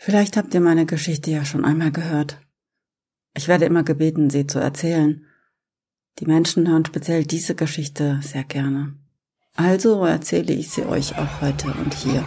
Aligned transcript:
Vielleicht 0.00 0.36
habt 0.36 0.54
ihr 0.54 0.60
meine 0.60 0.86
Geschichte 0.86 1.30
ja 1.32 1.44
schon 1.44 1.64
einmal 1.64 1.90
gehört. 1.90 2.38
Ich 3.36 3.48
werde 3.48 3.64
immer 3.64 3.82
gebeten, 3.82 4.30
sie 4.30 4.46
zu 4.46 4.60
erzählen. 4.60 5.26
Die 6.20 6.26
Menschen 6.26 6.68
hören 6.68 6.86
speziell 6.86 7.24
diese 7.24 7.54
Geschichte 7.54 8.20
sehr 8.22 8.44
gerne. 8.44 8.94
Also 9.54 10.04
erzähle 10.04 10.54
ich 10.54 10.70
sie 10.70 10.86
euch 10.86 11.18
auch 11.18 11.40
heute 11.40 11.66
und 11.72 11.94
hier. 11.94 12.24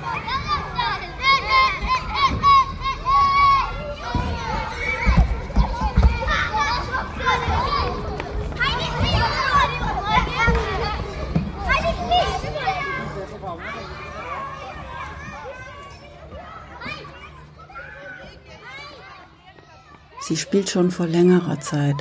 Sie 20.32 20.38
spielt 20.38 20.70
schon 20.70 20.92
vor 20.92 21.08
längerer 21.08 21.60
Zeit, 21.60 21.98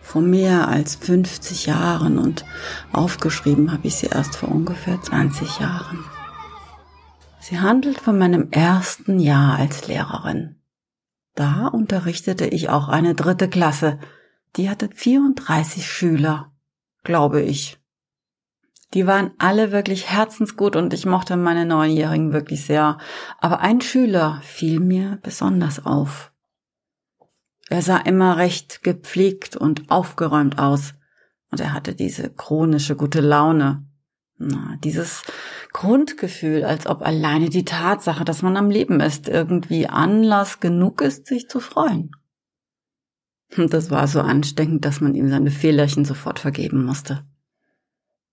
vor 0.00 0.22
mehr 0.22 0.68
als 0.68 0.96
50 0.96 1.66
Jahren 1.66 2.18
und 2.18 2.46
aufgeschrieben 2.94 3.72
habe 3.72 3.86
ich 3.86 3.96
sie 3.96 4.06
erst 4.06 4.36
vor 4.36 4.48
ungefähr 4.48 5.02
20 5.02 5.60
Jahren. 5.60 6.02
Sie 7.40 7.60
handelt 7.60 8.00
von 8.00 8.16
meinem 8.16 8.50
ersten 8.52 9.18
Jahr 9.20 9.58
als 9.58 9.86
Lehrerin. 9.86 10.56
Da 11.34 11.66
unterrichtete 11.66 12.46
ich 12.46 12.70
auch 12.70 12.88
eine 12.88 13.14
dritte 13.14 13.50
Klasse, 13.50 13.98
die 14.56 14.70
hatte 14.70 14.88
34 14.88 15.86
Schüler, 15.86 16.52
glaube 17.02 17.42
ich. 17.42 17.78
Die 18.94 19.06
waren 19.06 19.32
alle 19.36 19.72
wirklich 19.72 20.10
herzensgut 20.10 20.74
und 20.74 20.94
ich 20.94 21.04
mochte 21.04 21.36
meine 21.36 21.66
Neunjährigen 21.66 22.32
wirklich 22.32 22.64
sehr. 22.64 22.96
Aber 23.42 23.60
ein 23.60 23.82
Schüler 23.82 24.40
fiel 24.42 24.80
mir 24.80 25.18
besonders 25.22 25.84
auf. 25.84 26.30
Er 27.74 27.82
sah 27.82 27.96
immer 27.96 28.36
recht 28.36 28.84
gepflegt 28.84 29.56
und 29.56 29.90
aufgeräumt 29.90 30.60
aus, 30.60 30.94
und 31.50 31.58
er 31.58 31.72
hatte 31.72 31.96
diese 31.96 32.30
chronische 32.30 32.94
gute 32.94 33.20
Laune. 33.20 33.84
Na, 34.38 34.76
dieses 34.84 35.24
Grundgefühl, 35.72 36.64
als 36.64 36.86
ob 36.86 37.02
alleine 37.02 37.48
die 37.48 37.64
Tatsache, 37.64 38.24
dass 38.24 38.42
man 38.42 38.56
am 38.56 38.70
Leben 38.70 39.00
ist, 39.00 39.26
irgendwie 39.26 39.88
Anlass 39.88 40.60
genug 40.60 41.00
ist, 41.00 41.26
sich 41.26 41.48
zu 41.48 41.58
freuen. 41.58 42.12
Und 43.56 43.74
das 43.74 43.90
war 43.90 44.06
so 44.06 44.20
ansteckend, 44.20 44.84
dass 44.84 45.00
man 45.00 45.16
ihm 45.16 45.28
seine 45.28 45.50
Fehlerchen 45.50 46.04
sofort 46.04 46.38
vergeben 46.38 46.84
musste. 46.84 47.24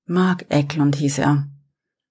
Mark 0.05 0.45
Eklund 0.49 0.97
hieß 0.97 1.17
er. 1.17 1.47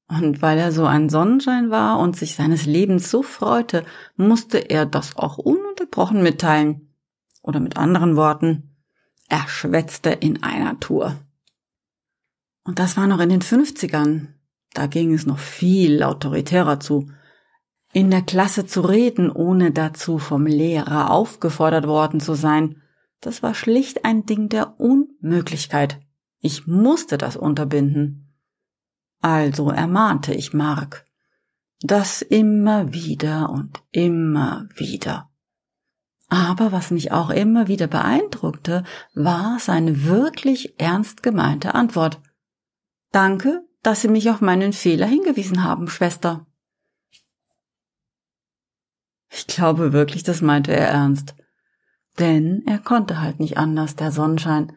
Und 0.09 0.43
weil 0.43 0.59
er 0.59 0.73
so 0.73 0.85
ein 0.85 1.09
Sonnenschein 1.09 1.71
war 1.71 2.01
und 2.01 2.17
sich 2.17 2.35
seines 2.35 2.67
Lebens 2.67 3.09
so 3.09 3.23
freute, 3.23 3.85
musste 4.17 4.59
er 4.59 4.85
das 4.85 5.17
auch 5.17 5.39
ununterbrochen 5.39 6.25
mitteilen. 6.25 6.90
Oder 7.43 7.61
mit 7.61 7.77
anderen 7.77 8.17
Worten, 8.17 8.77
er 9.29 9.47
schwätzte 9.49 10.11
in 10.11 10.43
einer 10.43 10.79
Tour. 10.81 11.17
Und 12.65 12.79
das 12.79 12.97
war 12.97 13.07
noch 13.07 13.21
in 13.21 13.31
den 13.31 13.43
50ern. 13.43 14.29
Da 14.75 14.87
ging 14.87 15.13
es 15.15 15.27
noch 15.27 15.39
viel 15.39 16.03
autoritärer 16.03 16.81
zu. 16.81 17.11
In 17.93 18.11
der 18.11 18.23
Klasse 18.23 18.67
zu 18.67 18.83
reden, 18.83 19.31
ohne 19.31 19.73
dazu 19.73 20.19
vom 20.19 20.47
Lehrer 20.47 21.11
aufgefordert 21.11 21.87
worden 21.87 22.21
zu 22.21 22.35
sein, 22.35 22.83
das 23.21 23.43
war 23.43 23.55
schlicht 23.55 24.05
ein 24.05 24.27
Ding 24.27 24.49
der 24.49 24.81
Unmöglichkeit. 24.81 26.01
Ich 26.41 26.67
musste 26.67 27.19
das 27.19 27.37
unterbinden. 27.37 28.35
Also 29.21 29.71
ermahnte 29.71 30.33
ich 30.33 30.55
Mark. 30.55 31.05
Das 31.83 32.23
immer 32.23 32.93
wieder 32.93 33.51
und 33.51 33.83
immer 33.91 34.69
wieder. 34.75 35.30
Aber 36.31 36.71
was 36.71 36.93
mich 36.93 37.11
auch 37.11 37.31
immer 37.31 37.67
wieder 37.67 37.89
beeindruckte, 37.89 38.85
war 39.15 39.59
seine 39.59 40.05
wirklich 40.05 40.81
ernst 40.81 41.25
gemeinte 41.25 41.75
Antwort. 41.75 42.21
Danke, 43.11 43.67
dass 43.83 44.03
Sie 44.03 44.09
mich 44.09 44.31
auf 44.31 44.41
meinen 44.41 44.73
Fehler 44.73 45.07
hingewiesen 45.07 45.65
haben, 45.65 45.89
Schwester. 45.89 46.47
Ich 49.29 49.49
glaube 49.49 49.93
wirklich, 49.93 50.23
das 50.23 50.41
meinte 50.41 50.73
er 50.73 50.89
ernst. 50.89 51.35
Denn 52.21 52.63
er 52.65 52.79
konnte 52.79 53.21
halt 53.21 53.41
nicht 53.41 53.59
anders, 53.59 53.97
der 53.97 54.13
Sonnenschein. 54.13 54.73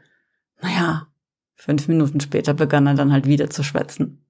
Naja, 0.59 1.07
fünf 1.53 1.87
Minuten 1.87 2.19
später 2.19 2.55
begann 2.55 2.87
er 2.87 2.95
dann 2.95 3.11
halt 3.11 3.27
wieder 3.27 3.51
zu 3.51 3.61
schwätzen. 3.61 4.25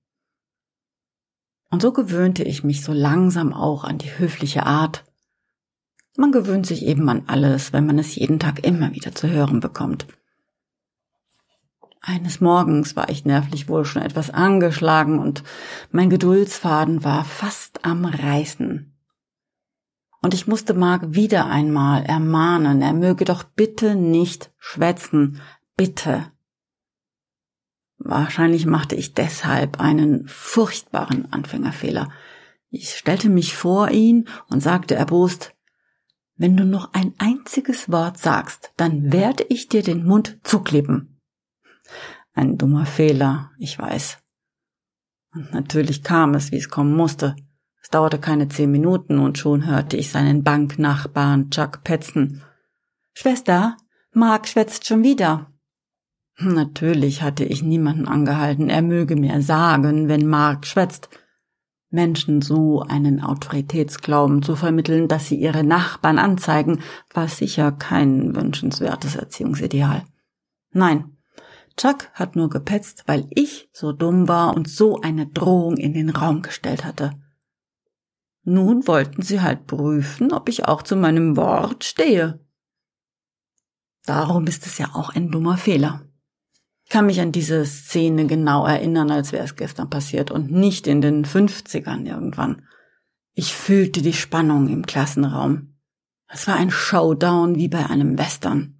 Und 1.69 1.81
so 1.81 1.93
gewöhnte 1.93 2.43
ich 2.43 2.65
mich 2.65 2.83
so 2.83 2.91
langsam 2.91 3.53
auch 3.53 3.85
an 3.85 3.97
die 3.97 4.17
höfliche 4.17 4.65
Art, 4.65 5.05
man 6.17 6.31
gewöhnt 6.31 6.65
sich 6.65 6.85
eben 6.85 7.09
an 7.09 7.23
alles, 7.27 7.73
wenn 7.73 7.85
man 7.85 7.99
es 7.99 8.15
jeden 8.15 8.39
Tag 8.39 8.65
immer 8.65 8.93
wieder 8.93 9.13
zu 9.13 9.29
hören 9.29 9.59
bekommt. 9.59 10.05
Eines 12.01 12.41
Morgens 12.41 12.95
war 12.97 13.09
ich 13.09 13.23
nervlich 13.23 13.69
wohl 13.69 13.85
schon 13.85 14.01
etwas 14.01 14.29
angeschlagen 14.29 15.19
und 15.19 15.43
mein 15.91 16.09
Geduldsfaden 16.09 17.03
war 17.03 17.23
fast 17.23 17.85
am 17.85 18.03
Reißen. 18.03 18.93
Und 20.21 20.33
ich 20.33 20.45
musste 20.45 20.73
Mark 20.73 21.03
wieder 21.07 21.45
einmal 21.45 22.03
ermahnen, 22.03 22.81
er 22.81 22.93
möge 22.93 23.25
doch 23.25 23.43
bitte 23.43 23.95
nicht 23.95 24.51
schwätzen, 24.57 25.41
bitte. 25.77 26.31
Wahrscheinlich 27.97 28.65
machte 28.65 28.95
ich 28.95 29.13
deshalb 29.13 29.79
einen 29.79 30.27
furchtbaren 30.27 31.31
Anfängerfehler. 31.31 32.11
Ich 32.69 32.95
stellte 32.95 33.29
mich 33.29 33.55
vor 33.55 33.91
ihn 33.91 34.27
und 34.49 34.61
sagte 34.61 34.95
erbost, 34.95 35.53
wenn 36.43 36.57
du 36.57 36.65
noch 36.65 36.91
ein 36.91 37.13
einziges 37.19 37.89
Wort 37.89 38.17
sagst, 38.17 38.73
dann 38.75 39.13
werde 39.13 39.45
ich 39.47 39.69
dir 39.69 39.81
den 39.81 40.03
Mund 40.03 40.39
zukleben. 40.43 41.21
Ein 42.33 42.57
dummer 42.57 42.85
Fehler, 42.85 43.51
ich 43.59 43.79
weiß. 43.79 44.17
Und 45.33 45.53
natürlich 45.53 46.03
kam 46.03 46.33
es, 46.33 46.51
wie 46.51 46.57
es 46.57 46.67
kommen 46.67 46.97
musste. 46.97 47.37
Es 47.81 47.89
dauerte 47.91 48.19
keine 48.19 48.49
zehn 48.49 48.69
Minuten 48.69 49.19
und 49.19 49.37
schon 49.37 49.65
hörte 49.67 49.95
ich 49.95 50.11
seinen 50.11 50.43
Banknachbarn 50.43 51.49
Chuck 51.49 51.85
petzen. 51.85 52.43
Schwester, 53.13 53.77
Mark 54.11 54.49
schwätzt 54.49 54.85
schon 54.85 55.01
wieder. 55.01 55.49
Natürlich 56.39 57.21
hatte 57.21 57.45
ich 57.45 57.63
niemanden 57.63 58.05
angehalten, 58.05 58.69
er 58.69 58.81
möge 58.81 59.15
mir 59.15 59.41
sagen, 59.41 60.09
wenn 60.09 60.27
Mark 60.27 60.67
schwätzt. 60.67 61.07
Menschen 61.93 62.41
so 62.41 62.81
einen 62.81 63.21
Autoritätsglauben 63.21 64.41
zu 64.41 64.55
vermitteln, 64.55 65.07
dass 65.07 65.27
sie 65.27 65.35
ihre 65.35 65.63
Nachbarn 65.63 66.19
anzeigen, 66.19 66.81
war 67.13 67.27
sicher 67.27 67.71
kein 67.71 68.35
wünschenswertes 68.35 69.15
Erziehungsideal. 69.15 70.03
Nein, 70.71 71.17
Chuck 71.77 72.09
hat 72.13 72.35
nur 72.35 72.49
gepetzt, 72.49 73.03
weil 73.07 73.27
ich 73.29 73.69
so 73.71 73.91
dumm 73.91 74.27
war 74.27 74.55
und 74.55 74.67
so 74.69 75.01
eine 75.01 75.27
Drohung 75.27 75.77
in 75.77 75.93
den 75.93 76.09
Raum 76.09 76.41
gestellt 76.41 76.83
hatte. 76.83 77.11
Nun 78.43 78.87
wollten 78.87 79.21
sie 79.21 79.41
halt 79.41 79.67
prüfen, 79.67 80.33
ob 80.33 80.49
ich 80.49 80.65
auch 80.65 80.81
zu 80.81 80.95
meinem 80.95 81.37
Wort 81.37 81.83
stehe. 81.83 82.45
Darum 84.05 84.47
ist 84.47 84.65
es 84.65 84.77
ja 84.77 84.89
auch 84.93 85.15
ein 85.15 85.31
dummer 85.31 85.57
Fehler 85.57 86.01
kann 86.93 87.07
mich 87.07 87.19
an 87.19 87.31
diese 87.31 87.65
Szene 87.65 88.27
genau 88.27 88.67
erinnern, 88.67 89.09
als 89.09 89.31
wäre 89.31 89.43
es 89.43 89.55
gestern 89.55 89.89
passiert 89.89 90.29
und 90.29 90.51
nicht 90.51 90.85
in 90.85 91.01
den 91.01 91.25
50ern 91.25 92.05
irgendwann. 92.05 92.67
Ich 93.33 93.55
fühlte 93.55 94.03
die 94.03 94.13
Spannung 94.13 94.67
im 94.67 94.85
Klassenraum. 94.85 95.73
Es 96.27 96.47
war 96.47 96.55
ein 96.55 96.69
Showdown 96.69 97.55
wie 97.55 97.67
bei 97.67 97.89
einem 97.89 98.19
Western. 98.19 98.77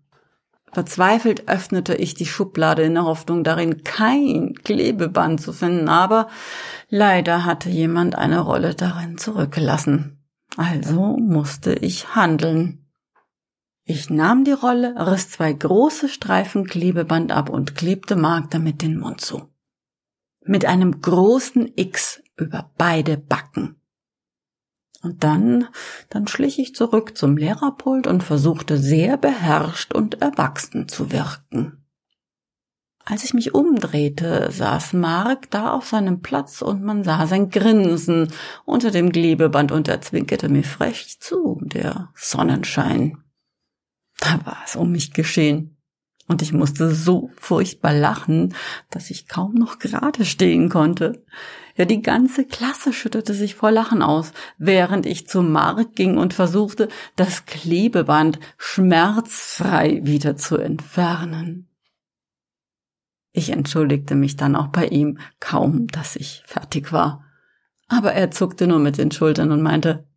Verzweifelt 0.72 1.50
öffnete 1.50 1.96
ich 1.96 2.13
die 2.13 2.28
Schublade 2.28 2.84
in 2.84 2.94
der 2.94 3.06
Hoffnung, 3.06 3.44
darin 3.44 3.84
kein 3.84 4.53
Klebeband 4.63 5.41
zu 5.41 5.52
finden, 5.52 5.90
aber 5.90 6.28
leider 6.90 7.46
hatte 7.46 7.72
jemand 7.72 8.16
eine 8.16 8.41
Rolle 8.41 8.76
darin 8.76 9.17
zurückgelassen. 9.17 10.23
Also 10.55 11.17
musste 11.17 11.73
ich 11.73 12.14
handeln. 12.14 12.83
Ich 13.85 14.09
nahm 14.09 14.46
die 14.46 14.53
Rolle, 14.53 14.96
riss 14.97 15.30
zwei 15.30 15.52
große 15.52 16.08
Streifen 16.08 16.66
Klebeband 16.66 17.34
ab 17.34 17.50
und 17.50 17.76
klebte 17.76 18.16
Mark 18.16 18.52
damit 18.52 18.82
den 18.82 18.97
Mund 18.97 19.20
zu. 19.20 19.50
Mit 20.46 20.66
einem 20.66 21.02
großen 21.02 21.72
X 21.76 22.22
über 22.38 22.72
beide 22.78 23.18
Backen. 23.18 23.76
Und 25.02 25.26
dann, 25.26 25.68
dann 26.09 26.28
schlich 26.28 26.59
ich 26.59 26.74
zurück 26.76 27.18
zum 27.18 27.35
Lehrerpult 27.35 28.08
und 28.08 28.24
versuchte 28.24 28.78
sehr 28.78 29.18
beherrscht 29.18 29.94
und 29.94 30.22
erwachsen 30.22 30.88
zu 30.88 31.12
wirken. 31.12 31.84
Als 33.03 33.26
ich 33.26 33.34
mich 33.34 33.53
umdrehte, 33.53 34.50
saß 34.50 34.94
Mark 34.94 35.52
da 35.52 35.74
auf 35.74 35.88
seinem 35.88 36.22
Platz 36.22 36.62
und 36.62 36.84
man 36.84 37.03
sah 37.03 37.28
sein 37.28 37.50
Grinsen 37.50 38.32
unter 38.64 38.91
dem 38.91 39.12
Klebeband 39.12 39.74
und 39.74 39.90
er 39.90 40.00
zwinkerte 40.00 40.47
mir 40.47 40.64
frech 40.64 41.20
zu, 41.20 41.59
der 41.64 42.12
Sonnenschein. 42.16 43.18
Da 44.19 44.45
war 44.45 44.61
es 44.65 44.75
um 44.75 44.91
mich 44.91 45.13
geschehen. 45.13 45.77
Und 46.27 46.41
ich 46.41 46.53
musste 46.53 46.93
so 46.93 47.31
furchtbar 47.37 47.93
lachen, 47.93 48.55
dass 48.89 49.09
ich 49.09 49.27
kaum 49.27 49.55
noch 49.55 49.79
gerade 49.79 50.23
stehen 50.23 50.69
konnte. 50.69 51.23
Ja, 51.75 51.85
die 51.85 52.01
ganze 52.01 52.45
Klasse 52.45 52.93
schüttete 52.93 53.33
sich 53.33 53.55
vor 53.55 53.71
Lachen 53.71 54.01
aus, 54.01 54.31
während 54.57 55.05
ich 55.05 55.27
zum 55.27 55.51
Markt 55.51 55.95
ging 55.95 56.17
und 56.17 56.33
versuchte, 56.33 56.87
das 57.15 57.45
Klebeband 57.45 58.39
schmerzfrei 58.57 60.01
wieder 60.03 60.37
zu 60.37 60.57
entfernen. 60.57 61.67
Ich 63.33 63.49
entschuldigte 63.49 64.15
mich 64.15 64.37
dann 64.37 64.55
auch 64.55 64.67
bei 64.67 64.87
ihm, 64.87 65.17
kaum 65.39 65.87
dass 65.87 66.15
ich 66.15 66.43
fertig 66.45 66.93
war. 66.93 67.25
Aber 67.87 68.13
er 68.13 68.31
zuckte 68.31 68.67
nur 68.67 68.79
mit 68.79 68.97
den 68.97 69.11
Schultern 69.11 69.51
und 69.51 69.61
meinte, 69.61 70.07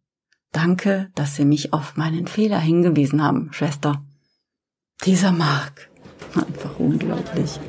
Danke, 0.53 1.11
dass 1.15 1.35
Sie 1.35 1.45
mich 1.45 1.73
auf 1.73 1.97
meinen 1.97 2.27
Fehler 2.27 2.59
hingewiesen 2.59 3.23
haben, 3.23 3.53
Schwester. 3.53 4.05
Dieser 5.05 5.33
Mark. 5.33 5.91
Einfach 6.35 6.79
unglaublich. 6.79 7.61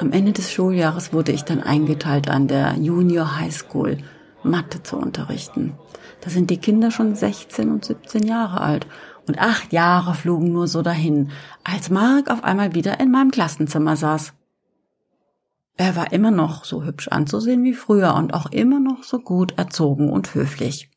Am 0.00 0.12
Ende 0.12 0.32
des 0.32 0.50
Schuljahres 0.50 1.12
wurde 1.12 1.30
ich 1.30 1.44
dann 1.44 1.62
eingeteilt 1.62 2.30
an 2.30 2.48
der 2.48 2.74
Junior 2.78 3.36
High 3.36 3.54
School, 3.54 3.98
Mathe 4.42 4.82
zu 4.82 4.96
unterrichten. 4.96 5.74
Da 6.22 6.30
sind 6.30 6.48
die 6.48 6.56
Kinder 6.56 6.90
schon 6.90 7.14
16 7.14 7.70
und 7.70 7.84
17 7.84 8.26
Jahre 8.26 8.62
alt 8.62 8.86
und 9.28 9.38
acht 9.38 9.74
Jahre 9.74 10.14
flogen 10.14 10.54
nur 10.54 10.68
so 10.68 10.80
dahin, 10.80 11.32
als 11.64 11.90
Mark 11.90 12.30
auf 12.30 12.44
einmal 12.44 12.74
wieder 12.74 12.98
in 12.98 13.10
meinem 13.10 13.30
Klassenzimmer 13.30 13.94
saß. 13.94 14.32
Er 15.76 15.96
war 15.96 16.14
immer 16.14 16.30
noch 16.30 16.64
so 16.64 16.82
hübsch 16.82 17.08
anzusehen 17.08 17.62
wie 17.62 17.74
früher 17.74 18.14
und 18.14 18.32
auch 18.32 18.50
immer 18.50 18.80
noch 18.80 19.04
so 19.04 19.18
gut 19.18 19.58
erzogen 19.58 20.10
und 20.10 20.34
höflich. 20.34 20.90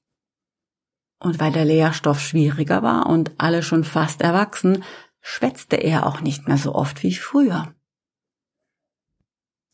Und 1.19 1.41
weil 1.41 1.51
der 1.51 1.65
Lehrstoff 1.65 2.21
schwieriger 2.21 2.83
war 2.83 3.07
und 3.07 3.31
alle 3.37 3.63
schon 3.63 3.83
fast 3.83 4.21
erwachsen, 4.21 4.81
schwätzte 5.19 5.75
er 5.75 6.07
auch 6.07 6.21
nicht 6.21 6.47
mehr 6.47 6.57
so 6.57 6.73
oft 6.73 7.03
wie 7.03 7.15
früher. 7.15 7.73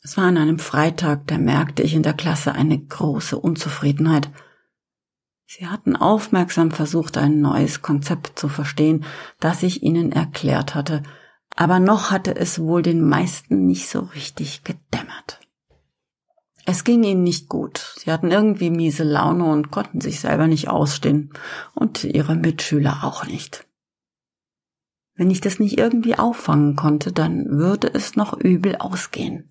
Es 0.01 0.17
war 0.17 0.25
an 0.25 0.37
einem 0.37 0.59
Freitag, 0.59 1.27
da 1.27 1.37
merkte 1.37 1.83
ich 1.83 1.93
in 1.93 2.03
der 2.03 2.13
Klasse 2.13 2.53
eine 2.53 2.79
große 2.79 3.37
Unzufriedenheit. 3.37 4.29
Sie 5.45 5.67
hatten 5.67 5.95
aufmerksam 5.95 6.71
versucht, 6.71 7.17
ein 7.17 7.41
neues 7.41 7.81
Konzept 7.81 8.39
zu 8.39 8.47
verstehen, 8.49 9.03
das 9.39 9.63
ich 9.63 9.83
ihnen 9.83 10.11
erklärt 10.11 10.75
hatte, 10.75 11.03
aber 11.55 11.79
noch 11.79 12.11
hatte 12.11 12.35
es 12.35 12.59
wohl 12.59 12.81
den 12.81 13.01
meisten 13.01 13.65
nicht 13.65 13.89
so 13.89 13.99
richtig 13.99 14.63
gedämmert. 14.63 15.39
Es 16.65 16.83
ging 16.83 17.03
ihnen 17.03 17.23
nicht 17.23 17.49
gut. 17.49 17.95
Sie 17.97 18.11
hatten 18.11 18.29
irgendwie 18.29 18.69
miese 18.69 19.03
Laune 19.03 19.45
und 19.45 19.71
konnten 19.71 20.01
sich 20.01 20.19
selber 20.19 20.45
nicht 20.45 20.69
ausstehen. 20.69 21.33
Und 21.73 22.03
ihre 22.03 22.35
Mitschüler 22.35 23.03
auch 23.03 23.25
nicht. 23.25 23.65
Wenn 25.15 25.31
ich 25.31 25.41
das 25.41 25.57
nicht 25.59 25.79
irgendwie 25.79 26.19
auffangen 26.19 26.75
konnte, 26.75 27.11
dann 27.11 27.45
würde 27.49 27.91
es 27.91 28.15
noch 28.15 28.33
übel 28.39 28.75
ausgehen. 28.75 29.48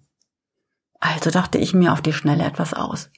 Also 1.00 1.30
dachte 1.30 1.58
ich 1.58 1.74
mir 1.74 1.92
auf 1.92 2.02
die 2.02 2.12
Schnelle 2.12 2.44
etwas 2.44 2.74
aus. 2.74 3.10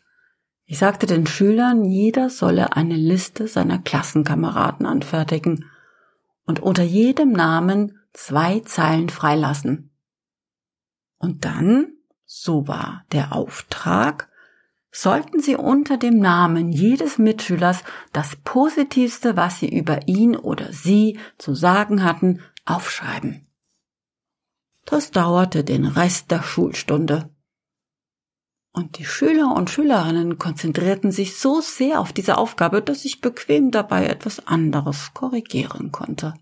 Ich 0.65 0.79
sagte 0.79 1.07
den 1.07 1.27
Schülern, 1.27 1.85
jeder 1.85 2.31
solle 2.31 2.77
eine 2.77 2.97
Liste 2.97 3.49
seiner 3.49 3.79
Klassenkameraden 3.79 4.87
anfertigen 4.87 5.65
und 6.45 6.61
unter 6.61 6.83
jedem 6.83 7.33
Namen 7.33 7.99
zwei 8.13 8.61
Zeilen 8.61 9.09
freilassen. 9.09 9.91
Und 11.19 11.45
dann, 11.45 11.93
so 12.25 12.69
war 12.69 13.05
der 13.13 13.33
Auftrag, 13.33 14.31
sollten 14.93 15.41
Sie 15.41 15.57
unter 15.57 15.97
dem 15.97 16.19
Namen 16.19 16.73
jedes 16.73 17.19
Mitschülers 17.19 17.85
das 18.13 18.37
Positivste, 18.37 19.37
was 19.37 19.61
Sie 19.61 19.69
über 19.69 20.09
ihn 20.09 20.37
oder 20.37 20.73
sie 20.73 21.19
zu 21.39 21.55
sagen 21.55 22.03
hatten, 22.03 22.41
aufschreiben. 22.65 23.47
Das 24.85 25.11
dauerte 25.11 25.63
den 25.63 25.85
Rest 25.85 26.31
der 26.31 26.43
Schulstunde. 26.43 27.31
Und 28.73 28.99
die 28.99 29.05
Schüler 29.05 29.55
und 29.55 29.69
Schülerinnen 29.69 30.39
konzentrierten 30.39 31.11
sich 31.11 31.37
so 31.37 31.61
sehr 31.61 32.01
auf 32.01 32.13
diese 32.13 32.39
Aufgabe, 32.39 32.83
dass 32.83 33.05
ich 33.05 33.21
bequem 33.21 33.71
dabei 33.71 34.07
etwas 34.07 34.47
anderes 34.47 35.13
korrigieren 35.13 35.91
konnte. 35.91 36.35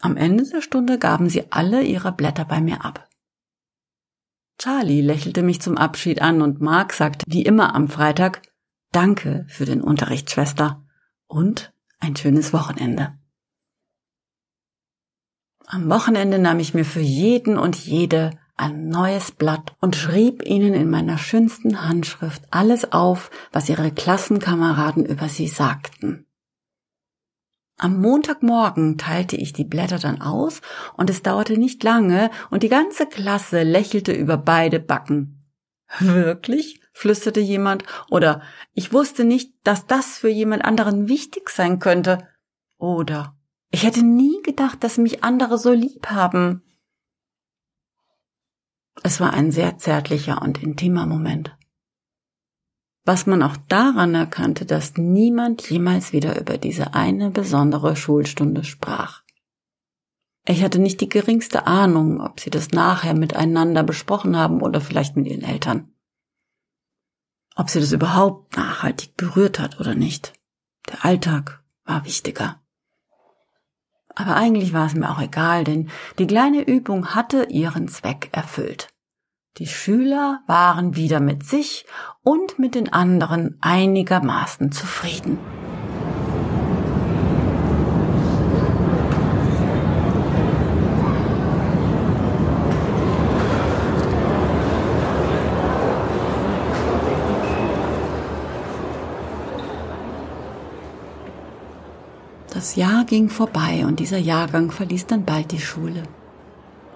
Am 0.00 0.16
Ende 0.16 0.44
der 0.48 0.62
Stunde 0.62 0.98
gaben 0.98 1.28
sie 1.28 1.50
alle 1.50 1.82
ihre 1.82 2.12
Blätter 2.12 2.44
bei 2.44 2.60
mir 2.60 2.84
ab. 2.84 3.08
Charlie 4.58 5.00
lächelte 5.00 5.42
mich 5.42 5.60
zum 5.60 5.76
Abschied 5.76 6.22
an 6.22 6.40
und 6.40 6.60
Mark 6.60 6.92
sagte 6.92 7.24
wie 7.28 7.42
immer 7.42 7.74
am 7.74 7.88
Freitag 7.88 8.42
Danke 8.90 9.44
für 9.48 9.66
den 9.66 9.82
Unterricht, 9.82 10.30
Schwester, 10.30 10.84
und 11.26 11.74
ein 12.00 12.16
schönes 12.16 12.52
Wochenende. 12.52 13.18
Am 15.66 15.90
Wochenende 15.90 16.38
nahm 16.38 16.58
ich 16.60 16.72
mir 16.72 16.86
für 16.86 17.00
jeden 17.00 17.58
und 17.58 17.76
jede 17.76 18.38
ein 18.58 18.88
neues 18.88 19.30
Blatt 19.30 19.74
und 19.80 19.96
schrieb 19.96 20.44
ihnen 20.44 20.74
in 20.74 20.90
meiner 20.90 21.16
schönsten 21.16 21.88
Handschrift 21.88 22.42
alles 22.50 22.92
auf, 22.92 23.30
was 23.52 23.68
ihre 23.68 23.90
Klassenkameraden 23.90 25.06
über 25.06 25.28
sie 25.28 25.48
sagten. 25.48 26.26
Am 27.78 28.00
Montagmorgen 28.00 28.98
teilte 28.98 29.36
ich 29.36 29.52
die 29.52 29.64
Blätter 29.64 30.00
dann 30.00 30.20
aus, 30.20 30.60
und 30.96 31.08
es 31.08 31.22
dauerte 31.22 31.56
nicht 31.56 31.84
lange, 31.84 32.30
und 32.50 32.64
die 32.64 32.68
ganze 32.68 33.06
Klasse 33.06 33.62
lächelte 33.62 34.12
über 34.12 34.36
beide 34.36 34.80
Backen. 34.80 35.48
Wirklich? 36.00 36.80
flüsterte 36.92 37.38
jemand, 37.38 37.84
oder 38.10 38.42
ich 38.74 38.92
wusste 38.92 39.22
nicht, 39.22 39.52
dass 39.62 39.86
das 39.86 40.18
für 40.18 40.28
jemand 40.28 40.64
anderen 40.64 41.08
wichtig 41.08 41.48
sein 41.50 41.78
könnte, 41.78 42.26
oder 42.76 43.36
ich 43.70 43.84
hätte 43.84 44.04
nie 44.04 44.42
gedacht, 44.42 44.82
dass 44.82 44.98
mich 44.98 45.22
andere 45.22 45.58
so 45.58 45.72
lieb 45.72 46.06
haben. 46.06 46.62
Es 49.02 49.20
war 49.20 49.32
ein 49.32 49.50
sehr 49.52 49.78
zärtlicher 49.78 50.42
und 50.42 50.62
intimer 50.62 51.06
Moment. 51.06 51.56
Was 53.04 53.26
man 53.26 53.42
auch 53.42 53.56
daran 53.68 54.14
erkannte, 54.14 54.66
dass 54.66 54.96
niemand 54.96 55.68
jemals 55.70 56.12
wieder 56.12 56.38
über 56.38 56.58
diese 56.58 56.94
eine 56.94 57.30
besondere 57.30 57.96
Schulstunde 57.96 58.64
sprach. 58.64 59.22
Ich 60.46 60.62
hatte 60.62 60.78
nicht 60.78 61.00
die 61.00 61.08
geringste 61.08 61.66
Ahnung, 61.66 62.20
ob 62.20 62.40
sie 62.40 62.50
das 62.50 62.70
nachher 62.70 63.14
miteinander 63.14 63.82
besprochen 63.82 64.36
haben 64.36 64.62
oder 64.62 64.80
vielleicht 64.80 65.16
mit 65.16 65.26
ihren 65.26 65.42
Eltern. 65.42 65.92
Ob 67.54 67.70
sie 67.70 67.80
das 67.80 67.92
überhaupt 67.92 68.56
nachhaltig 68.56 69.16
berührt 69.16 69.58
hat 69.58 69.80
oder 69.80 69.94
nicht. 69.94 70.32
Der 70.88 71.04
Alltag 71.04 71.62
war 71.84 72.04
wichtiger. 72.04 72.62
Aber 74.18 74.34
eigentlich 74.34 74.72
war 74.72 74.86
es 74.86 74.94
mir 74.94 75.10
auch 75.10 75.20
egal, 75.20 75.62
denn 75.62 75.88
die 76.18 76.26
kleine 76.26 76.62
Übung 76.62 77.14
hatte 77.14 77.44
ihren 77.50 77.86
Zweck 77.86 78.30
erfüllt. 78.32 78.88
Die 79.58 79.68
Schüler 79.68 80.40
waren 80.48 80.96
wieder 80.96 81.20
mit 81.20 81.44
sich 81.44 81.86
und 82.24 82.58
mit 82.58 82.74
den 82.74 82.92
anderen 82.92 83.58
einigermaßen 83.60 84.72
zufrieden. 84.72 85.38
Das 102.58 102.74
Jahr 102.74 103.04
ging 103.04 103.28
vorbei 103.28 103.86
und 103.86 104.00
dieser 104.00 104.18
Jahrgang 104.18 104.72
verließ 104.72 105.06
dann 105.06 105.24
bald 105.24 105.52
die 105.52 105.60
Schule. 105.60 106.02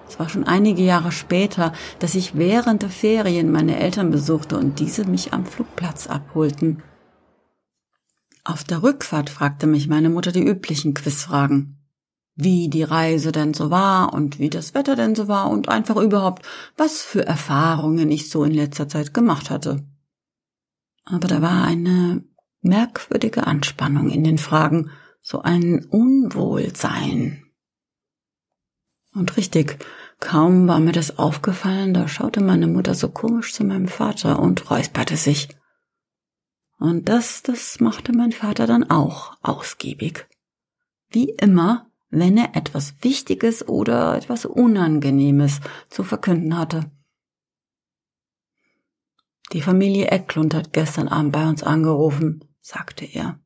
Es 0.09 0.19
war 0.19 0.27
schon 0.27 0.43
einige 0.43 0.83
Jahre 0.83 1.13
später, 1.13 1.71
dass 1.99 2.15
ich 2.15 2.35
während 2.35 2.81
der 2.81 2.89
Ferien 2.89 3.49
meine 3.49 3.79
Eltern 3.79 4.11
besuchte 4.11 4.57
und 4.57 4.81
diese 4.81 5.05
mich 5.05 5.31
am 5.31 5.45
Flugplatz 5.45 6.07
abholten. 6.07 6.83
Auf 8.43 8.65
der 8.65 8.83
Rückfahrt 8.83 9.29
fragte 9.29 9.65
mich 9.65 9.87
meine 9.87 10.09
Mutter 10.09 10.33
die 10.33 10.45
üblichen 10.45 10.95
Quizfragen. 10.95 11.77
Wie 12.35 12.67
die 12.67 12.83
Reise 12.83 13.31
denn 13.31 13.53
so 13.53 13.69
war 13.69 14.13
und 14.13 14.39
wie 14.39 14.49
das 14.49 14.73
Wetter 14.73 14.97
denn 14.97 15.15
so 15.15 15.29
war 15.29 15.49
und 15.49 15.69
einfach 15.69 15.95
überhaupt, 15.95 16.45
was 16.75 17.01
für 17.01 17.25
Erfahrungen 17.25 18.11
ich 18.11 18.29
so 18.29 18.43
in 18.43 18.53
letzter 18.53 18.89
Zeit 18.89 19.13
gemacht 19.13 19.49
hatte. 19.49 19.81
Aber 21.05 21.29
da 21.29 21.41
war 21.41 21.63
eine 21.63 22.21
merkwürdige 22.59 23.47
Anspannung 23.47 24.09
in 24.09 24.25
den 24.25 24.37
Fragen, 24.37 24.91
so 25.23 25.41
ein 25.41 25.85
Unwohlsein. 25.85 27.45
Und 29.15 29.37
richtig, 29.37 29.79
kaum 30.19 30.67
war 30.67 30.79
mir 30.79 30.91
das 30.91 31.17
aufgefallen, 31.17 31.93
da 31.93 32.07
schaute 32.07 32.43
meine 32.43 32.67
Mutter 32.67 32.93
so 32.93 33.09
komisch 33.09 33.53
zu 33.53 33.63
meinem 33.63 33.87
Vater 33.87 34.39
und 34.39 34.69
räusperte 34.69 35.17
sich. 35.17 35.49
Und 36.77 37.07
das, 37.07 37.41
das 37.41 37.79
machte 37.79 38.11
mein 38.11 38.31
Vater 38.31 38.67
dann 38.67 38.89
auch 38.89 39.37
ausgiebig. 39.41 40.27
Wie 41.09 41.29
immer, 41.29 41.89
wenn 42.09 42.37
er 42.37 42.55
etwas 42.55 42.95
Wichtiges 43.01 43.67
oder 43.67 44.17
etwas 44.17 44.45
Unangenehmes 44.45 45.61
zu 45.89 46.03
verkünden 46.03 46.57
hatte. 46.57 46.91
Die 49.53 49.61
Familie 49.61 50.07
Ecklund 50.07 50.53
hat 50.53 50.73
gestern 50.73 51.07
Abend 51.07 51.31
bei 51.31 51.47
uns 51.47 51.63
angerufen, 51.63 52.43
sagte 52.61 53.05
er. 53.05 53.39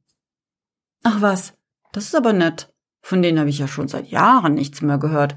Ach 1.03 1.22
was, 1.22 1.57
das 1.98 2.06
ist 2.06 2.16
aber 2.16 2.32
nett. 2.32 2.72
Von 3.01 3.24
denen 3.24 3.39
habe 3.39 3.50
ich 3.50 3.58
ja 3.58 3.68
schon 3.68 3.88
seit 3.88 4.10
Jahren 4.10 4.54
nichts 4.54 4.84
mehr 4.84 5.00
gehört. 5.00 5.36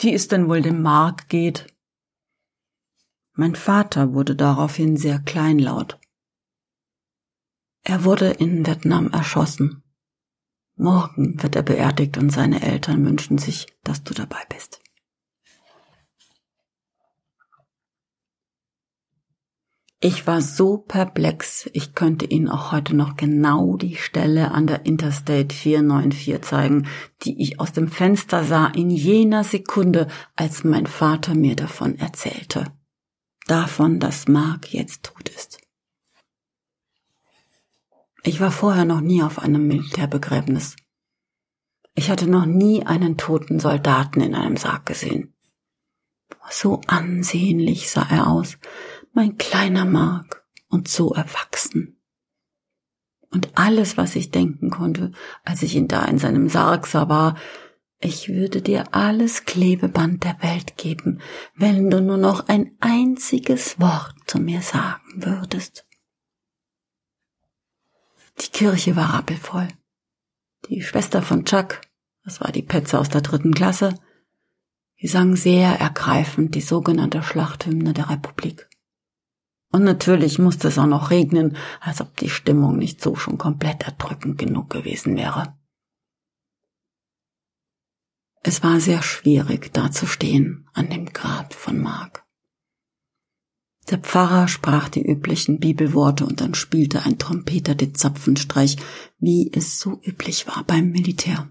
Wie 0.00 0.12
es 0.12 0.26
denn 0.26 0.48
wohl 0.48 0.60
dem 0.60 0.82
Mark 0.82 1.28
geht? 1.28 1.72
Mein 3.34 3.54
Vater 3.54 4.12
wurde 4.12 4.34
daraufhin 4.34 4.96
sehr 4.96 5.20
kleinlaut. 5.20 6.00
Er 7.84 8.02
wurde 8.02 8.30
in 8.30 8.66
Vietnam 8.66 9.12
erschossen. 9.12 9.84
Morgen 10.74 11.40
wird 11.40 11.54
er 11.54 11.62
beerdigt 11.62 12.18
und 12.18 12.30
seine 12.30 12.60
Eltern 12.60 13.06
wünschen 13.06 13.38
sich, 13.38 13.68
dass 13.84 14.02
du 14.02 14.12
dabei 14.12 14.42
bist. 14.48 14.82
Ich 20.02 20.26
war 20.26 20.40
so 20.40 20.78
perplex, 20.78 21.68
ich 21.74 21.94
könnte 21.94 22.24
Ihnen 22.24 22.48
auch 22.48 22.72
heute 22.72 22.96
noch 22.96 23.16
genau 23.16 23.76
die 23.76 23.96
Stelle 23.96 24.50
an 24.50 24.66
der 24.66 24.86
Interstate 24.86 25.54
494 25.54 26.40
zeigen, 26.40 26.88
die 27.20 27.42
ich 27.42 27.60
aus 27.60 27.72
dem 27.72 27.88
Fenster 27.88 28.42
sah 28.44 28.68
in 28.68 28.88
jener 28.88 29.44
Sekunde, 29.44 30.08
als 30.36 30.64
mein 30.64 30.86
Vater 30.86 31.34
mir 31.34 31.54
davon 31.54 31.98
erzählte. 31.98 32.72
Davon, 33.46 34.00
dass 34.00 34.26
Mark 34.26 34.72
jetzt 34.72 35.02
tot 35.02 35.28
ist. 35.28 35.58
Ich 38.22 38.40
war 38.40 38.52
vorher 38.52 38.86
noch 38.86 39.02
nie 39.02 39.22
auf 39.22 39.38
einem 39.38 39.66
Militärbegräbnis. 39.66 40.76
Ich 41.94 42.08
hatte 42.08 42.26
noch 42.26 42.46
nie 42.46 42.86
einen 42.86 43.18
toten 43.18 43.60
Soldaten 43.60 44.22
in 44.22 44.34
einem 44.34 44.56
Sarg 44.56 44.86
gesehen. 44.86 45.34
So 46.48 46.80
ansehnlich 46.86 47.90
sah 47.90 48.06
er 48.10 48.28
aus, 48.28 48.56
mein 49.12 49.38
kleiner 49.38 49.84
Mark, 49.84 50.40
und 50.70 50.88
so 50.88 51.12
erwachsen. 51.12 52.00
Und 53.30 53.50
alles, 53.54 53.96
was 53.96 54.16
ich 54.16 54.30
denken 54.30 54.70
konnte, 54.70 55.12
als 55.44 55.62
ich 55.62 55.74
ihn 55.74 55.88
da 55.88 56.04
in 56.04 56.18
seinem 56.18 56.48
Sarg 56.48 56.86
sah, 56.86 57.08
war, 57.08 57.36
ich 58.00 58.28
würde 58.28 58.62
dir 58.62 58.94
alles 58.94 59.44
Klebeband 59.44 60.24
der 60.24 60.42
Welt 60.42 60.76
geben, 60.78 61.20
wenn 61.54 61.90
du 61.90 62.00
nur 62.00 62.16
noch 62.16 62.48
ein 62.48 62.74
einziges 62.80 63.78
Wort 63.78 64.14
zu 64.26 64.40
mir 64.40 64.62
sagen 64.62 65.22
würdest. 65.22 65.86
Die 68.40 68.50
Kirche 68.50 68.96
war 68.96 69.14
rappelvoll. 69.14 69.68
Die 70.70 70.82
Schwester 70.82 71.20
von 71.20 71.44
Chuck, 71.44 71.80
das 72.24 72.40
war 72.40 72.52
die 72.52 72.62
Petze 72.62 72.98
aus 72.98 73.10
der 73.10 73.20
dritten 73.20 73.52
Klasse, 73.52 73.94
die 75.00 75.08
sang 75.08 75.36
sehr 75.36 75.78
ergreifend 75.78 76.54
die 76.54 76.60
sogenannte 76.60 77.22
Schlachthymne 77.22 77.92
der 77.92 78.08
Republik. 78.08 78.69
Und 79.72 79.84
natürlich 79.84 80.38
musste 80.38 80.68
es 80.68 80.78
auch 80.78 80.86
noch 80.86 81.10
regnen, 81.10 81.56
als 81.80 82.00
ob 82.00 82.16
die 82.16 82.30
Stimmung 82.30 82.76
nicht 82.76 83.00
so 83.00 83.14
schon 83.14 83.38
komplett 83.38 83.84
erdrückend 83.84 84.38
genug 84.38 84.70
gewesen 84.70 85.16
wäre. 85.16 85.56
Es 88.42 88.62
war 88.62 88.80
sehr 88.80 89.02
schwierig, 89.02 89.72
da 89.72 89.90
zu 89.90 90.06
stehen 90.06 90.68
an 90.72 90.88
dem 90.88 91.06
Grab 91.06 91.54
von 91.54 91.78
Mark. 91.78 92.24
Der 93.90 93.98
Pfarrer 93.98 94.48
sprach 94.48 94.88
die 94.88 95.04
üblichen 95.04 95.58
Bibelworte 95.58 96.24
und 96.24 96.40
dann 96.40 96.54
spielte 96.54 97.02
ein 97.04 97.18
Trompeter 97.18 97.74
den 97.74 97.94
Zapfenstreich, 97.94 98.76
wie 99.18 99.50
es 99.52 99.78
so 99.78 100.00
üblich 100.04 100.46
war 100.46 100.64
beim 100.64 100.90
Militär. 100.90 101.50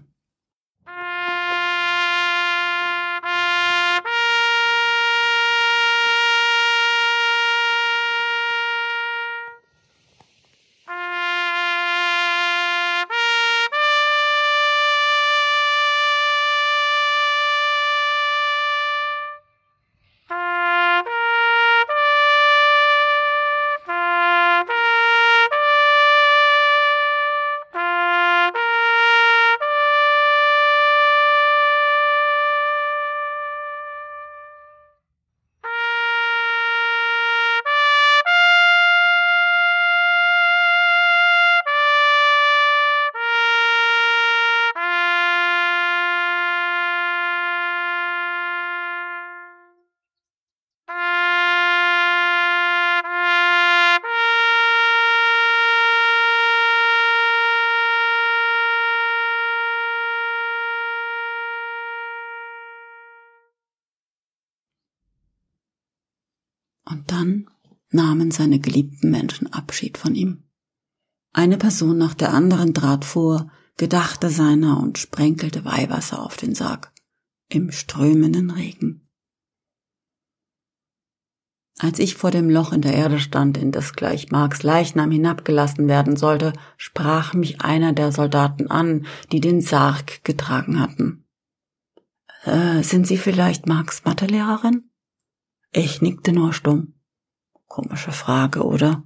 Nahmen 68.30 68.32
seine 68.32 68.58
geliebten 68.58 69.10
Menschen 69.10 69.52
Abschied 69.52 69.98
von 69.98 70.14
ihm. 70.14 70.44
Eine 71.32 71.58
Person 71.58 71.98
nach 71.98 72.14
der 72.14 72.32
anderen 72.32 72.74
trat 72.74 73.04
vor, 73.04 73.50
gedachte 73.76 74.30
seiner 74.30 74.80
und 74.80 74.98
sprenkelte 74.98 75.64
Weihwasser 75.64 76.22
auf 76.22 76.36
den 76.36 76.54
Sarg 76.54 76.92
im 77.48 77.72
strömenden 77.72 78.50
Regen. 78.50 79.08
Als 81.78 81.98
ich 81.98 82.14
vor 82.14 82.30
dem 82.30 82.50
Loch 82.50 82.72
in 82.72 82.82
der 82.82 82.92
Erde 82.92 83.18
stand, 83.18 83.56
in 83.56 83.72
das 83.72 83.94
gleich 83.94 84.30
Marks 84.30 84.62
Leichnam 84.62 85.10
hinabgelassen 85.10 85.88
werden 85.88 86.16
sollte, 86.16 86.52
sprach 86.76 87.32
mich 87.32 87.62
einer 87.62 87.94
der 87.94 88.12
Soldaten 88.12 88.70
an, 88.70 89.06
die 89.32 89.40
den 89.40 89.62
Sarg 89.62 90.22
getragen 90.24 90.78
hatten. 90.78 91.24
Äh, 92.44 92.82
sind 92.82 93.06
Sie 93.06 93.16
vielleicht 93.16 93.66
Marks 93.66 94.04
Mathelehrerin? 94.04 94.90
Ich 95.72 96.02
nickte 96.02 96.32
nur 96.32 96.52
stumm. 96.52 96.99
Komische 97.70 98.10
Frage, 98.10 98.64
oder? 98.64 99.04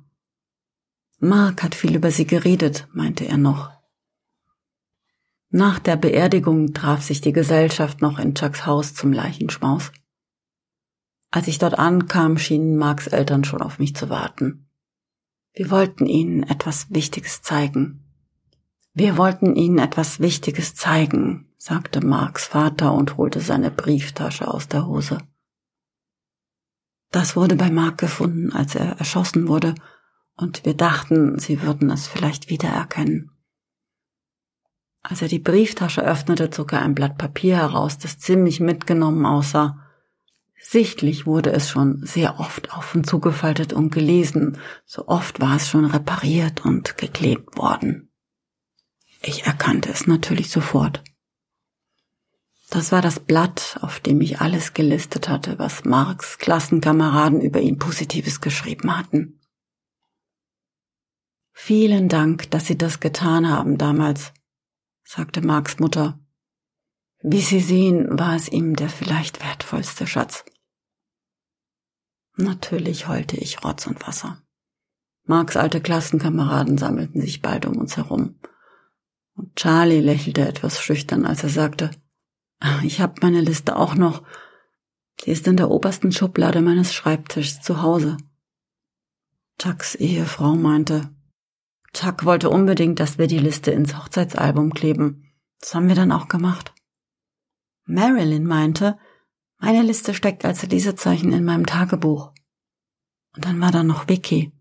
Mark 1.19 1.63
hat 1.63 1.75
viel 1.75 1.95
über 1.97 2.11
sie 2.11 2.27
geredet, 2.27 2.89
meinte 2.95 3.27
er 3.27 3.37
noch. 3.37 3.71
Nach 5.51 5.79
der 5.79 5.97
Beerdigung 5.97 6.73
traf 6.73 7.03
sich 7.03 7.21
die 7.21 7.35
Gesellschaft 7.35 8.01
noch 8.01 8.19
in 8.19 8.35
Chucks 8.35 8.65
Haus 8.65 8.95
zum 8.95 9.13
Leichenschmaus. 9.13 9.93
Als 11.31 11.47
ich 11.47 11.59
dort 11.59 11.79
ankam, 11.79 12.39
schienen 12.39 12.79
Marks 12.79 13.07
Eltern 13.07 13.45
schon 13.45 13.61
auf 13.61 13.79
mich 13.79 13.95
zu 13.95 14.09
warten. 14.09 14.67
Wir 15.53 15.71
wollten 15.71 16.07
ihnen 16.07 16.43
etwas 16.43 16.87
Wichtiges 16.89 17.43
zeigen. 17.43 18.03
Wir 18.95 19.19
wollten 19.19 19.57
ihnen 19.57 19.77
etwas 19.77 20.21
Wichtiges 20.21 20.75
zeigen, 20.75 21.53
sagte 21.59 22.01
Marks 22.01 22.47
Vater 22.47 22.95
und 22.95 23.19
holte 23.19 23.41
seine 23.41 23.71
Brieftasche 23.71 24.49
aus 24.49 24.69
der 24.69 24.87
Hose. 24.87 25.19
Das 27.15 27.37
wurde 27.37 27.55
bei 27.55 27.71
Mark 27.71 27.99
gefunden, 27.99 28.53
als 28.53 28.75
er 28.75 28.99
erschossen 28.99 29.47
wurde, 29.47 29.77
und 30.35 30.65
wir 30.65 30.75
dachten, 30.75 31.39
sie 31.39 31.63
würden 31.63 31.89
es 31.91 32.09
vielleicht 32.09 32.51
wiedererkennen. 32.51 33.31
Als 35.01 35.23
er 35.23 35.29
die 35.29 35.39
Brieftasche 35.39 36.03
öffnete, 36.03 36.51
zog 36.51 36.73
er 36.73 36.83
ein 36.83 36.97
Blatt 36.97 37.17
Papier 37.17 37.59
heraus, 37.59 37.99
das 37.99 38.19
ziemlich 38.19 38.59
mitgenommen 38.59 39.27
aussah. 39.27 39.79
Sichtlich 40.61 41.25
wurde 41.25 41.53
es 41.53 41.71
schon 41.71 42.05
sehr 42.05 42.41
oft 42.41 42.73
auf 42.73 42.97
und 42.97 43.07
zugefaltet 43.07 43.73
und 43.73 43.93
gelesen, 43.93 44.59
so 44.85 45.07
oft 45.07 45.39
war 45.39 45.55
es 45.55 45.69
schon 45.69 45.85
repariert 45.85 46.65
und 46.65 46.99
geklebt 46.99 47.57
worden. 47.57 48.11
Ich 49.23 49.47
erkannte 49.47 49.89
es 49.89 50.09
natürlich 50.09 50.51
sofort. 50.51 51.05
Das 52.75 52.91
war 52.91 53.01
das 53.01 53.21
Blatt, 53.21 53.79
auf 53.83 54.01
dem 54.01 54.21
ich 54.21 54.41
alles 54.41 54.75
gelistet 54.75 55.29
hatte, 55.29 55.61
was 55.61 55.85
Marks 55.85 56.39
Klassenkameraden 56.39 57.41
über 57.41 57.61
ihn 57.61 57.79
Positives 57.79 58.41
geschrieben 58.41 58.99
hatten. 58.99 59.39
Vielen 61.53 62.09
Dank, 62.09 62.51
dass 62.51 62.67
Sie 62.67 62.77
das 62.77 62.99
getan 62.99 63.49
haben 63.49 63.79
damals, 63.79 64.33
sagte 65.05 65.41
Marks 65.41 65.79
Mutter. 65.79 66.19
Wie 67.23 67.43
Sie 67.43 67.61
sehen, 67.61 68.19
war 68.19 68.35
es 68.35 68.49
ihm 68.49 68.75
der 68.75 68.89
vielleicht 68.89 69.41
wertvollste 69.45 70.09
Schatz. 70.09 70.45
Natürlich 72.35 73.07
heulte 73.07 73.37
ich 73.37 73.63
Rotz 73.63 73.87
und 73.87 74.05
Wasser. 74.05 74.43
Marks 75.27 75.57
alte 75.57 75.81
Klassenkameraden 75.81 76.77
sammelten 76.77 77.21
sich 77.21 77.41
bald 77.41 77.67
um 77.67 77.77
uns 77.77 77.97
herum. 77.97 78.41
Und 79.37 79.55
Charlie 79.55 80.01
lächelte 80.01 80.45
etwas 80.49 80.83
schüchtern, 80.83 81.25
als 81.25 81.45
er 81.45 81.51
sagte, 81.51 81.93
ich 82.83 83.01
habe 83.01 83.15
meine 83.23 83.41
Liste 83.41 83.77
auch 83.77 83.95
noch. 83.95 84.23
Sie 85.21 85.31
ist 85.31 85.47
in 85.47 85.57
der 85.57 85.71
obersten 85.71 86.13
Schublade 86.13 86.61
meines 86.61 86.93
Schreibtischs 86.93 87.61
zu 87.61 87.83
Hause. 87.83 88.17
Chucks 89.59 89.95
Ehefrau 89.95 90.55
meinte, 90.55 91.15
Chuck 91.93 92.25
wollte 92.25 92.51
unbedingt, 92.51 92.99
dass 92.99 93.19
wir 93.19 93.29
die 93.29 93.39
Liste 93.39 93.71
ins 93.71 93.97
Hochzeitsalbum 93.97 94.75
kleben. 94.75 95.33
Das 95.61 95.75
haben 95.75 95.89
wir 95.89 95.95
dann 95.95 96.11
auch 96.11 96.29
gemacht. 96.29 96.75
Marilyn 97.87 98.45
meinte, 98.45 98.99
meine 99.59 99.83
Liste 99.83 100.13
steckt 100.13 100.45
als 100.45 100.67
Lesezeichen 100.67 101.33
in 101.33 101.45
meinem 101.45 101.67
Tagebuch. 101.67 102.33
Und 103.35 103.45
dann 103.45 103.61
war 103.61 103.71
da 103.71 103.83
noch 103.83 104.09
Vicky. 104.09 104.53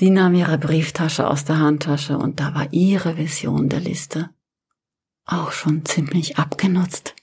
Die 0.00 0.10
nahm 0.10 0.34
ihre 0.34 0.58
Brieftasche 0.58 1.28
aus 1.28 1.44
der 1.44 1.60
Handtasche 1.60 2.18
und 2.18 2.40
da 2.40 2.54
war 2.54 2.72
ihre 2.72 3.16
Vision 3.16 3.68
der 3.68 3.80
Liste. 3.80 4.30
Auch 5.24 5.52
schon 5.52 5.84
ziemlich 5.84 6.38
abgenutzt. 6.38 7.14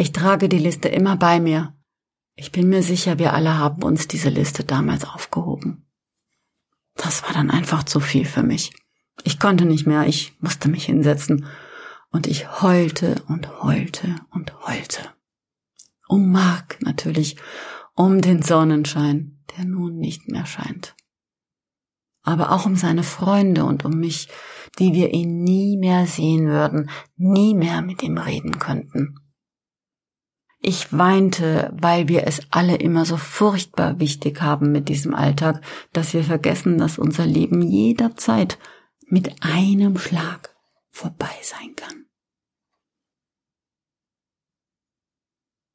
Ich 0.00 0.12
trage 0.12 0.48
die 0.48 0.58
Liste 0.58 0.88
immer 0.88 1.16
bei 1.16 1.40
mir. 1.40 1.74
Ich 2.36 2.52
bin 2.52 2.68
mir 2.68 2.84
sicher, 2.84 3.18
wir 3.18 3.32
alle 3.32 3.58
haben 3.58 3.82
uns 3.82 4.06
diese 4.06 4.28
Liste 4.28 4.62
damals 4.62 5.04
aufgehoben. 5.04 5.88
Das 6.94 7.24
war 7.24 7.32
dann 7.32 7.50
einfach 7.50 7.82
zu 7.82 7.98
viel 7.98 8.24
für 8.24 8.44
mich. 8.44 8.72
Ich 9.24 9.40
konnte 9.40 9.64
nicht 9.64 9.88
mehr, 9.88 10.06
ich 10.06 10.40
musste 10.40 10.68
mich 10.68 10.84
hinsetzen. 10.84 11.46
Und 12.10 12.28
ich 12.28 12.62
heulte 12.62 13.16
und 13.26 13.60
heulte 13.60 14.14
und 14.30 14.54
heulte. 14.68 15.00
Um 16.06 16.30
Mark 16.30 16.78
natürlich, 16.80 17.36
um 17.94 18.20
den 18.20 18.40
Sonnenschein, 18.40 19.42
der 19.56 19.64
nun 19.64 19.98
nicht 19.98 20.28
mehr 20.28 20.46
scheint. 20.46 20.94
Aber 22.22 22.52
auch 22.52 22.66
um 22.66 22.76
seine 22.76 23.02
Freunde 23.02 23.64
und 23.64 23.84
um 23.84 23.98
mich, 23.98 24.28
die 24.78 24.92
wir 24.92 25.12
ihn 25.12 25.42
nie 25.42 25.76
mehr 25.76 26.06
sehen 26.06 26.46
würden, 26.46 26.88
nie 27.16 27.54
mehr 27.54 27.82
mit 27.82 28.04
ihm 28.04 28.16
reden 28.16 28.60
könnten. 28.60 29.16
Ich 30.60 30.92
weinte, 30.92 31.72
weil 31.80 32.08
wir 32.08 32.26
es 32.26 32.42
alle 32.50 32.76
immer 32.76 33.04
so 33.04 33.16
furchtbar 33.16 34.00
wichtig 34.00 34.42
haben 34.42 34.72
mit 34.72 34.88
diesem 34.88 35.14
Alltag, 35.14 35.62
dass 35.92 36.14
wir 36.14 36.24
vergessen, 36.24 36.78
dass 36.78 36.98
unser 36.98 37.26
Leben 37.26 37.62
jederzeit 37.62 38.58
mit 39.06 39.42
einem 39.42 39.98
Schlag 39.98 40.56
vorbei 40.90 41.30
sein 41.42 41.76
kann. 41.76 42.06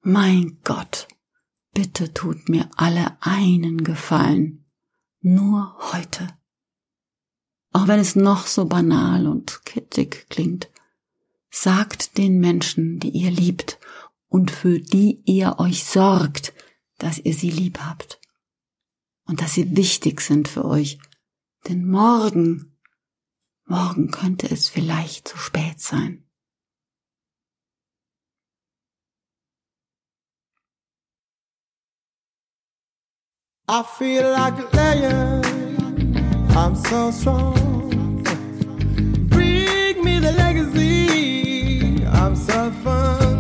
Mein 0.01 0.59
Gott, 0.65 1.07
bitte 1.73 2.13
tut 2.13 2.49
mir 2.49 2.69
alle 2.75 3.17
einen 3.21 3.85
Gefallen, 3.85 4.65
nur 5.21 5.77
heute. 5.93 6.27
Auch 7.71 7.87
wenn 7.87 8.01
es 8.01 8.17
noch 8.17 8.47
so 8.47 8.65
banal 8.65 9.27
und 9.27 9.63
kittig 9.63 10.27
klingt, 10.29 10.69
sagt 11.49 12.17
den 12.17 12.39
Menschen, 12.39 12.99
die 12.99 13.09
ihr 13.09 13.31
liebt 13.31 13.79
und 14.33 14.49
für 14.49 14.79
die 14.79 15.21
ihr 15.25 15.59
euch 15.59 15.85
sorgt, 15.85 16.53
dass 16.97 17.19
ihr 17.19 17.35
sie 17.35 17.51
lieb 17.51 17.77
habt 17.81 18.19
und 19.27 19.41
dass 19.41 19.53
sie 19.53 19.77
wichtig 19.77 20.21
sind 20.21 20.47
für 20.47 20.65
euch. 20.65 20.97
Denn 21.67 21.87
morgen, 21.87 22.79
morgen 23.65 24.09
könnte 24.09 24.49
es 24.49 24.69
vielleicht 24.69 25.27
zu 25.27 25.37
spät 25.37 25.79
sein. 25.79 26.27
I 33.69 33.83
feel 33.83 34.23
like 34.23 34.57
a 34.57 34.67
lion. 34.75 35.43
I'm 36.55 36.75
so 36.75 37.11
strong. 37.11 38.23
Bring 39.29 40.03
me 40.03 40.19
the 40.19 40.31
legacy. 40.31 42.03
I'm 42.07 42.35
so 42.35 42.71
fun. 42.83 43.32